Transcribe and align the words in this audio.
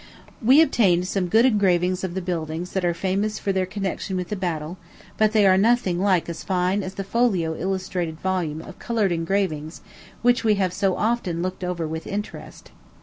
We 0.41 0.63
obtained 0.63 1.07
some 1.07 1.27
good 1.27 1.45
engravings 1.45 2.03
of 2.03 2.15
the 2.15 2.23
buildings 2.23 2.71
that 2.71 2.83
are 2.83 2.91
famous 2.95 3.37
for 3.37 3.51
their 3.51 3.67
connection 3.67 4.17
with 4.17 4.29
the 4.29 4.35
battle, 4.35 4.79
but 5.15 5.31
they 5.31 5.45
are 5.45 5.59
nothing 5.59 5.99
like 5.99 6.27
as 6.27 6.43
fine 6.43 6.81
as 6.81 6.95
the 6.95 7.03
folio 7.03 7.55
illustrated 7.55 8.19
volume 8.19 8.63
of 8.63 8.79
colored 8.79 9.11
engravings 9.11 9.81
which 10.23 10.43
we 10.43 10.55
have 10.55 10.73
so 10.73 10.95
often 10.97 11.43
looked 11.43 11.63
over 11.63 11.87
with 11.87 12.07
interest. 12.07 12.71